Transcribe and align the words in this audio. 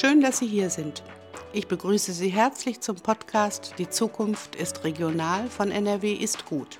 Schön, 0.00 0.22
dass 0.22 0.38
Sie 0.38 0.46
hier 0.46 0.70
sind. 0.70 1.02
Ich 1.52 1.68
begrüße 1.68 2.14
Sie 2.14 2.30
herzlich 2.30 2.80
zum 2.80 2.96
Podcast 2.96 3.74
Die 3.76 3.90
Zukunft 3.90 4.56
ist 4.56 4.82
regional 4.82 5.46
von 5.50 5.70
NRW 5.70 6.14
ist 6.14 6.46
gut. 6.46 6.78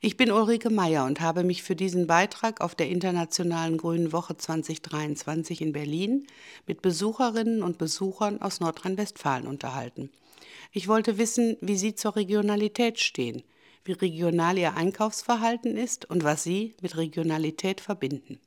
Ich 0.00 0.16
bin 0.16 0.32
Ulrike 0.32 0.70
Meyer 0.70 1.04
und 1.04 1.20
habe 1.20 1.44
mich 1.44 1.62
für 1.62 1.76
diesen 1.76 2.08
Beitrag 2.08 2.60
auf 2.60 2.74
der 2.74 2.88
Internationalen 2.88 3.76
Grünen 3.76 4.12
Woche 4.12 4.36
2023 4.36 5.60
in 5.60 5.72
Berlin 5.72 6.26
mit 6.66 6.82
Besucherinnen 6.82 7.62
und 7.62 7.78
Besuchern 7.78 8.42
aus 8.42 8.58
Nordrhein-Westfalen 8.58 9.46
unterhalten. 9.46 10.10
Ich 10.72 10.88
wollte 10.88 11.18
wissen, 11.18 11.56
wie 11.60 11.76
Sie 11.76 11.94
zur 11.94 12.16
Regionalität 12.16 12.98
stehen, 12.98 13.42
wie 13.84 13.92
regional 13.92 14.58
Ihr 14.58 14.76
Einkaufsverhalten 14.76 15.76
ist 15.76 16.08
und 16.08 16.24
was 16.24 16.42
Sie 16.42 16.74
mit 16.80 16.96
Regionalität 16.96 17.80
verbinden. 17.80 18.40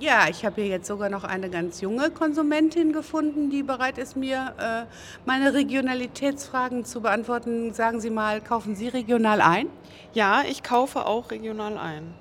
Ja, 0.00 0.28
ich 0.28 0.44
habe 0.44 0.62
hier 0.62 0.70
jetzt 0.70 0.86
sogar 0.86 1.10
noch 1.10 1.24
eine 1.24 1.50
ganz 1.50 1.80
junge 1.80 2.10
Konsumentin 2.10 2.92
gefunden, 2.92 3.50
die 3.50 3.64
bereit 3.64 3.98
ist, 3.98 4.16
mir 4.16 4.54
äh, 4.56 4.84
meine 5.26 5.54
Regionalitätsfragen 5.54 6.84
zu 6.84 7.00
beantworten. 7.00 7.74
Sagen 7.74 8.00
Sie 8.00 8.10
mal, 8.10 8.40
kaufen 8.40 8.76
Sie 8.76 8.86
regional 8.86 9.40
ein? 9.40 9.66
Ja, 10.14 10.44
ich 10.48 10.62
kaufe 10.62 11.04
auch 11.04 11.32
regional 11.32 11.76
ein. 11.76 12.14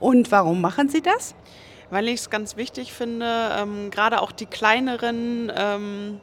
Und 0.00 0.30
warum 0.32 0.60
machen 0.60 0.90
Sie 0.90 1.00
das? 1.00 1.34
Weil 1.88 2.08
ich 2.08 2.20
es 2.20 2.30
ganz 2.30 2.58
wichtig 2.58 2.92
finde, 2.92 3.52
ähm, 3.56 3.90
gerade 3.90 4.20
auch 4.20 4.32
die 4.32 4.46
kleineren, 4.46 5.50
ähm, 5.56 6.20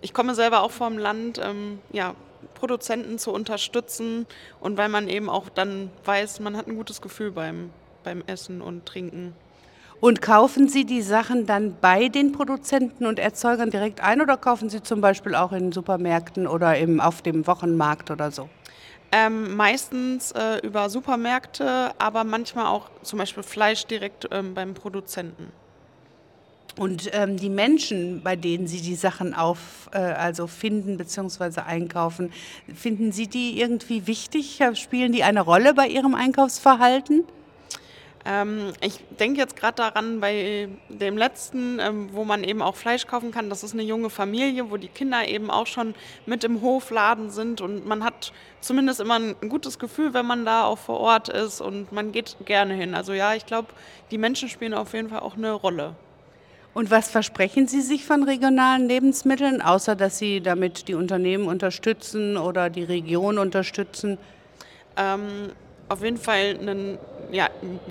ich 0.00 0.14
komme 0.14 0.34
selber 0.34 0.62
auch 0.62 0.70
vom 0.70 0.98
Land, 0.98 1.40
ähm, 1.42 1.80
ja, 1.92 2.14
Produzenten 2.54 3.18
zu 3.18 3.32
unterstützen 3.32 4.26
und 4.60 4.76
weil 4.76 4.88
man 4.88 5.08
eben 5.08 5.28
auch 5.28 5.48
dann 5.48 5.90
weiß, 6.04 6.40
man 6.40 6.56
hat 6.56 6.66
ein 6.66 6.76
gutes 6.76 7.00
Gefühl 7.00 7.30
beim, 7.30 7.70
beim 8.04 8.22
Essen 8.26 8.60
und 8.60 8.86
Trinken. 8.86 9.34
Und 10.00 10.22
kaufen 10.22 10.68
Sie 10.68 10.84
die 10.84 11.02
Sachen 11.02 11.46
dann 11.46 11.76
bei 11.80 12.08
den 12.08 12.30
Produzenten 12.30 13.06
und 13.06 13.18
Erzeugern 13.18 13.70
direkt 13.70 14.00
ein 14.00 14.20
oder 14.20 14.36
kaufen 14.36 14.70
Sie 14.70 14.82
zum 14.82 15.00
Beispiel 15.00 15.34
auch 15.34 15.50
in 15.52 15.72
Supermärkten 15.72 16.46
oder 16.46 16.78
im, 16.78 17.00
auf 17.00 17.22
dem 17.22 17.46
Wochenmarkt 17.48 18.10
oder 18.12 18.30
so? 18.30 18.48
Ähm, 19.10 19.56
meistens 19.56 20.32
äh, 20.32 20.58
über 20.62 20.88
Supermärkte, 20.88 21.92
aber 21.98 22.24
manchmal 22.24 22.66
auch 22.66 22.90
zum 23.02 23.18
Beispiel 23.18 23.42
Fleisch 23.42 23.86
direkt 23.86 24.28
ähm, 24.30 24.54
beim 24.54 24.74
Produzenten. 24.74 25.50
Und 26.78 27.10
ähm, 27.12 27.36
die 27.36 27.48
Menschen, 27.48 28.22
bei 28.22 28.36
denen 28.36 28.68
Sie 28.68 28.80
die 28.80 28.94
Sachen 28.94 29.34
auf, 29.34 29.90
äh, 29.92 29.98
also 29.98 30.46
finden 30.46 30.96
bzw. 30.96 31.62
einkaufen, 31.62 32.32
finden 32.72 33.10
Sie 33.10 33.26
die 33.26 33.60
irgendwie 33.60 34.06
wichtig? 34.06 34.60
Spielen 34.74 35.10
die 35.10 35.24
eine 35.24 35.40
Rolle 35.40 35.74
bei 35.74 35.88
Ihrem 35.88 36.14
Einkaufsverhalten? 36.14 37.24
Ähm, 38.24 38.72
ich 38.80 39.00
denke 39.18 39.40
jetzt 39.40 39.56
gerade 39.56 39.76
daran, 39.76 40.20
bei 40.20 40.68
dem 40.88 41.16
letzten, 41.16 41.80
ähm, 41.80 42.10
wo 42.12 42.24
man 42.24 42.44
eben 42.44 42.62
auch 42.62 42.76
Fleisch 42.76 43.06
kaufen 43.06 43.32
kann, 43.32 43.50
das 43.50 43.64
ist 43.64 43.72
eine 43.72 43.82
junge 43.82 44.10
Familie, 44.10 44.70
wo 44.70 44.76
die 44.76 44.88
Kinder 44.88 45.26
eben 45.26 45.50
auch 45.50 45.66
schon 45.66 45.94
mit 46.26 46.44
im 46.44 46.60
Hofladen 46.62 47.30
sind 47.30 47.60
und 47.60 47.86
man 47.86 48.04
hat 48.04 48.32
zumindest 48.60 49.00
immer 49.00 49.18
ein 49.18 49.48
gutes 49.48 49.78
Gefühl, 49.78 50.14
wenn 50.14 50.26
man 50.26 50.44
da 50.44 50.64
auch 50.64 50.78
vor 50.78 51.00
Ort 51.00 51.28
ist 51.28 51.60
und 51.60 51.90
man 51.90 52.12
geht 52.12 52.36
gerne 52.44 52.74
hin. 52.74 52.94
Also 52.94 53.14
ja, 53.14 53.34
ich 53.34 53.46
glaube, 53.46 53.68
die 54.10 54.18
Menschen 54.18 54.48
spielen 54.48 54.74
auf 54.74 54.92
jeden 54.92 55.08
Fall 55.08 55.20
auch 55.20 55.36
eine 55.36 55.52
Rolle. 55.52 55.96
Und 56.78 56.92
was 56.92 57.08
versprechen 57.08 57.66
Sie 57.66 57.80
sich 57.80 58.04
von 58.04 58.22
regionalen 58.22 58.86
Lebensmitteln, 58.86 59.60
außer 59.60 59.96
dass 59.96 60.18
Sie 60.18 60.40
damit 60.40 60.86
die 60.86 60.94
Unternehmen 60.94 61.48
unterstützen 61.48 62.36
oder 62.36 62.70
die 62.70 62.84
Region 62.84 63.38
unterstützen? 63.38 64.16
Ähm, 64.96 65.50
auf 65.88 66.04
jeden 66.04 66.18
Fall 66.18 66.56
ein, 66.64 66.98
ja, 67.32 67.48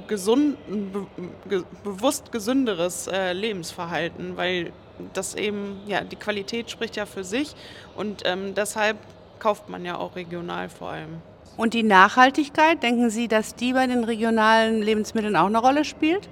gesund, 0.08 0.56
be, 0.94 1.06
ge, 1.50 1.64
bewusst 1.84 2.32
gesünderes 2.32 3.08
äh, 3.08 3.34
Lebensverhalten, 3.34 4.38
weil 4.38 4.72
das 5.14 5.36
eben, 5.36 5.82
ja, 5.86 6.00
die 6.00 6.16
Qualität 6.16 6.72
spricht 6.72 6.96
ja 6.96 7.06
für 7.06 7.26
sich 7.26 7.56
und 7.98 8.22
ähm, 8.24 8.56
deshalb 8.56 8.96
kauft 9.40 9.68
man 9.68 9.84
ja 9.84 9.98
auch 9.98 10.16
regional 10.16 10.70
vor 10.70 10.92
allem. 10.92 11.22
Und 11.58 11.74
die 11.74 11.84
Nachhaltigkeit, 11.84 12.82
denken 12.82 13.10
Sie, 13.10 13.28
dass 13.28 13.54
die 13.54 13.74
bei 13.74 13.86
den 13.86 14.06
regionalen 14.06 14.82
Lebensmitteln 14.82 15.36
auch 15.36 15.48
eine 15.48 15.60
Rolle 15.60 15.84
spielt? 15.84 16.30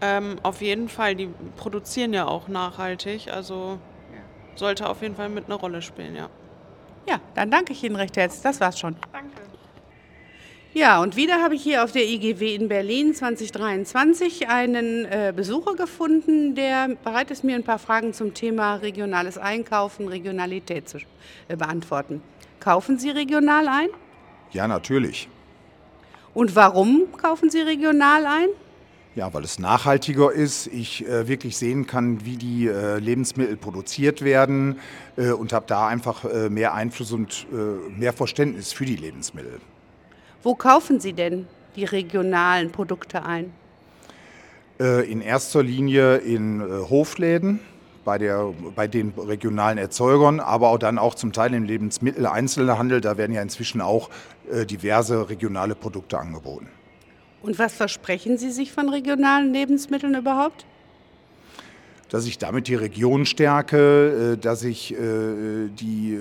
Ähm, 0.00 0.36
auf 0.42 0.60
jeden 0.60 0.88
Fall, 0.88 1.16
die 1.16 1.28
produzieren 1.56 2.12
ja 2.12 2.26
auch 2.26 2.48
nachhaltig, 2.48 3.28
also 3.32 3.78
sollte 4.54 4.88
auf 4.88 5.02
jeden 5.02 5.16
Fall 5.16 5.28
mit 5.28 5.46
einer 5.46 5.56
Rolle 5.56 5.82
spielen, 5.82 6.14
ja. 6.14 6.28
Ja, 7.08 7.20
dann 7.34 7.50
danke 7.50 7.72
ich 7.72 7.82
Ihnen 7.82 7.96
recht 7.96 8.16
herzlich. 8.16 8.42
Das 8.42 8.60
war's 8.60 8.78
schon. 8.78 8.96
Danke. 9.12 9.30
Ja, 10.74 11.00
und 11.00 11.16
wieder 11.16 11.42
habe 11.42 11.54
ich 11.54 11.62
hier 11.62 11.82
auf 11.82 11.92
der 11.92 12.04
IGW 12.06 12.54
in 12.54 12.68
Berlin 12.68 13.14
2023 13.14 14.48
einen 14.48 15.06
äh, 15.06 15.32
Besucher 15.34 15.74
gefunden, 15.74 16.54
der 16.54 16.90
bereit 17.02 17.30
ist, 17.30 17.42
mir 17.42 17.56
ein 17.56 17.64
paar 17.64 17.78
Fragen 17.78 18.12
zum 18.12 18.34
Thema 18.34 18.76
regionales 18.76 19.38
Einkaufen, 19.38 20.08
Regionalität 20.08 20.88
zu 20.88 20.98
äh, 21.48 21.56
beantworten. 21.56 22.22
Kaufen 22.60 22.98
Sie 22.98 23.10
regional 23.10 23.66
ein? 23.66 23.88
Ja, 24.52 24.68
natürlich. 24.68 25.28
Und 26.34 26.54
warum 26.54 27.10
kaufen 27.16 27.48
Sie 27.50 27.60
regional 27.60 28.26
ein? 28.26 28.48
Ja, 29.18 29.34
weil 29.34 29.42
es 29.42 29.58
nachhaltiger 29.58 30.30
ist, 30.30 30.68
ich 30.68 31.04
äh, 31.04 31.26
wirklich 31.26 31.56
sehen 31.56 31.88
kann, 31.88 32.24
wie 32.24 32.36
die 32.36 32.68
äh, 32.68 33.00
Lebensmittel 33.00 33.56
produziert 33.56 34.22
werden 34.22 34.78
äh, 35.16 35.32
und 35.32 35.52
habe 35.52 35.64
da 35.66 35.88
einfach 35.88 36.24
äh, 36.24 36.48
mehr 36.48 36.72
Einfluss 36.72 37.10
und 37.10 37.44
äh, 37.52 37.56
mehr 37.98 38.12
Verständnis 38.12 38.72
für 38.72 38.84
die 38.84 38.94
Lebensmittel. 38.94 39.58
Wo 40.44 40.54
kaufen 40.54 41.00
Sie 41.00 41.14
denn 41.14 41.48
die 41.74 41.84
regionalen 41.84 42.70
Produkte 42.70 43.24
ein? 43.24 43.52
Äh, 44.78 45.10
in 45.10 45.20
erster 45.20 45.64
Linie 45.64 46.18
in 46.18 46.62
Hofläden, 46.88 47.58
bei, 48.04 48.18
der, 48.18 48.54
bei 48.76 48.86
den 48.86 49.12
regionalen 49.18 49.78
Erzeugern, 49.78 50.38
aber 50.38 50.68
auch 50.68 50.78
dann 50.78 50.96
auch 50.96 51.16
zum 51.16 51.32
Teil 51.32 51.54
im 51.54 51.64
Lebensmitteleinzelhandel. 51.64 53.00
Da 53.00 53.18
werden 53.18 53.32
ja 53.32 53.42
inzwischen 53.42 53.80
auch 53.80 54.10
diverse 54.70 55.28
regionale 55.28 55.74
Produkte 55.74 56.20
angeboten. 56.20 56.68
Und 57.42 57.58
was 57.58 57.74
versprechen 57.74 58.38
Sie 58.38 58.50
sich 58.50 58.72
von 58.72 58.88
regionalen 58.88 59.52
Lebensmitteln 59.52 60.14
überhaupt? 60.14 60.64
Dass 62.10 62.26
ich 62.26 62.38
damit 62.38 62.68
die 62.68 62.74
Region 62.74 63.26
stärke, 63.26 64.38
dass 64.40 64.64
ich 64.64 64.96
die 64.96 66.18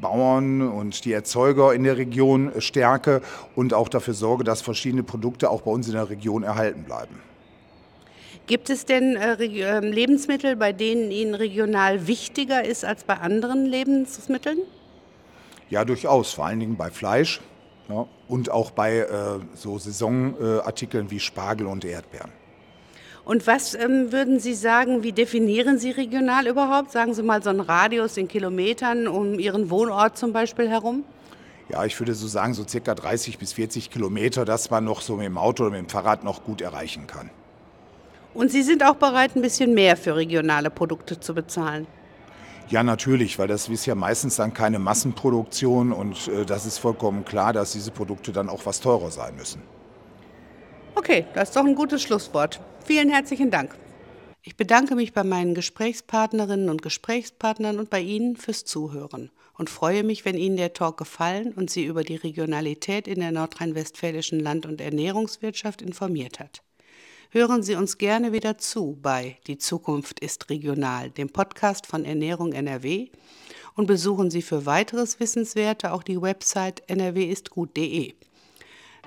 Bauern 0.00 0.62
und 0.62 1.04
die 1.04 1.12
Erzeuger 1.12 1.72
in 1.74 1.84
der 1.84 1.96
Region 1.96 2.52
stärke 2.58 3.22
und 3.54 3.74
auch 3.74 3.88
dafür 3.88 4.14
sorge, 4.14 4.44
dass 4.44 4.62
verschiedene 4.62 5.02
Produkte 5.02 5.50
auch 5.50 5.62
bei 5.62 5.70
uns 5.70 5.86
in 5.86 5.94
der 5.94 6.10
Region 6.10 6.42
erhalten 6.42 6.84
bleiben. 6.84 7.20
Gibt 8.46 8.68
es 8.68 8.84
denn 8.84 9.14
äh, 9.14 9.34
ähm, 9.44 9.92
Lebensmittel, 9.92 10.56
bei 10.56 10.72
denen 10.72 11.12
Ihnen 11.12 11.34
regional 11.34 12.08
wichtiger 12.08 12.64
ist 12.64 12.84
als 12.84 13.04
bei 13.04 13.14
anderen 13.14 13.64
Lebensmitteln? 13.64 14.58
Ja, 15.68 15.84
durchaus, 15.84 16.32
vor 16.32 16.46
allen 16.46 16.58
Dingen 16.58 16.76
bei 16.76 16.90
Fleisch 16.90 17.40
ja, 17.90 18.06
und 18.28 18.50
auch 18.50 18.70
bei 18.70 18.98
äh, 18.98 19.08
so 19.54 19.78
Saisonartikeln 19.78 21.10
wie 21.10 21.20
Spargel 21.20 21.66
und 21.66 21.84
Erdbeeren. 21.84 22.30
Und 23.24 23.46
was 23.46 23.74
ähm, 23.74 24.12
würden 24.12 24.40
Sie 24.40 24.54
sagen, 24.54 25.02
wie 25.02 25.12
definieren 25.12 25.78
Sie 25.78 25.90
regional 25.90 26.46
überhaupt? 26.46 26.90
Sagen 26.90 27.14
Sie 27.14 27.22
mal 27.22 27.42
so 27.42 27.50
einen 27.50 27.60
Radius 27.60 28.16
in 28.16 28.28
Kilometern 28.28 29.06
um 29.06 29.38
Ihren 29.38 29.70
Wohnort 29.70 30.16
zum 30.16 30.32
Beispiel 30.32 30.68
herum? 30.68 31.04
Ja, 31.68 31.84
ich 31.84 31.98
würde 32.00 32.14
so 32.14 32.26
sagen, 32.26 32.54
so 32.54 32.66
circa 32.66 32.94
30 32.94 33.38
bis 33.38 33.52
40 33.52 33.90
Kilometer, 33.90 34.44
dass 34.44 34.70
man 34.70 34.84
noch 34.84 35.00
so 35.00 35.16
mit 35.16 35.26
dem 35.26 35.38
Auto 35.38 35.64
oder 35.64 35.72
mit 35.72 35.80
dem 35.80 35.88
Fahrrad 35.88 36.24
noch 36.24 36.42
gut 36.42 36.60
erreichen 36.60 37.06
kann. 37.06 37.30
Und 38.34 38.50
Sie 38.50 38.62
sind 38.62 38.84
auch 38.84 38.96
bereit, 38.96 39.36
ein 39.36 39.42
bisschen 39.42 39.74
mehr 39.74 39.96
für 39.96 40.16
regionale 40.16 40.70
Produkte 40.70 41.20
zu 41.20 41.34
bezahlen? 41.34 41.86
Ja, 42.70 42.84
natürlich, 42.84 43.36
weil 43.38 43.48
das 43.48 43.68
ist 43.68 43.84
ja 43.86 43.96
meistens 43.96 44.36
dann 44.36 44.54
keine 44.54 44.78
Massenproduktion 44.78 45.92
und 45.92 46.28
äh, 46.28 46.46
das 46.46 46.66
ist 46.66 46.78
vollkommen 46.78 47.24
klar, 47.24 47.52
dass 47.52 47.72
diese 47.72 47.90
Produkte 47.90 48.30
dann 48.30 48.48
auch 48.48 48.64
was 48.64 48.80
teurer 48.80 49.10
sein 49.10 49.34
müssen. 49.34 49.60
Okay, 50.94 51.26
das 51.34 51.48
ist 51.48 51.56
doch 51.56 51.64
ein 51.64 51.74
gutes 51.74 52.02
Schlusswort. 52.02 52.60
Vielen 52.84 53.10
herzlichen 53.10 53.50
Dank. 53.50 53.76
Ich 54.42 54.56
bedanke 54.56 54.94
mich 54.94 55.12
bei 55.12 55.24
meinen 55.24 55.54
Gesprächspartnerinnen 55.54 56.70
und 56.70 56.80
Gesprächspartnern 56.80 57.78
und 57.78 57.90
bei 57.90 58.00
Ihnen 58.00 58.36
fürs 58.36 58.64
Zuhören 58.64 59.30
und 59.58 59.68
freue 59.68 60.04
mich, 60.04 60.24
wenn 60.24 60.38
Ihnen 60.38 60.56
der 60.56 60.72
Talk 60.72 60.96
gefallen 60.96 61.52
und 61.52 61.70
Sie 61.70 61.84
über 61.84 62.04
die 62.04 62.16
Regionalität 62.16 63.08
in 63.08 63.20
der 63.20 63.32
nordrhein-westfälischen 63.32 64.40
Land- 64.40 64.64
und 64.64 64.80
Ernährungswirtschaft 64.80 65.82
informiert 65.82 66.38
hat. 66.38 66.62
Hören 67.32 67.62
Sie 67.62 67.76
uns 67.76 67.96
gerne 67.96 68.32
wieder 68.32 68.58
zu 68.58 68.98
bei 69.00 69.38
Die 69.46 69.56
Zukunft 69.56 70.18
ist 70.18 70.50
regional, 70.50 71.10
dem 71.10 71.28
Podcast 71.28 71.86
von 71.86 72.04
Ernährung 72.04 72.52
NRW 72.52 73.08
und 73.76 73.86
besuchen 73.86 74.32
Sie 74.32 74.42
für 74.42 74.66
weiteres 74.66 75.20
Wissenswerte 75.20 75.92
auch 75.92 76.02
die 76.02 76.20
Website 76.20 76.82
nrwistgut.de. 76.90 78.14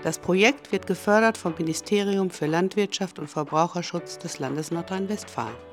Das 0.04 0.20
Projekt 0.20 0.72
wird 0.72 0.88
gefördert 0.88 1.38
vom 1.38 1.54
Ministerium 1.58 2.30
für 2.30 2.46
Landwirtschaft 2.46 3.20
und 3.20 3.28
Verbraucherschutz 3.28 4.20
des 4.20 4.40
Landes 4.40 4.72
Nordrhein-Westfalen. 4.72 5.73